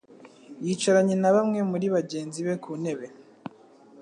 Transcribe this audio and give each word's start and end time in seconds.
yicaranye 0.65 1.15
na 1.21 1.29
bamwe 1.35 1.59
muri 1.71 1.85
bagenzi 1.95 2.39
be 2.45 2.53
ku 2.63 2.71
ntebe. 2.81 3.07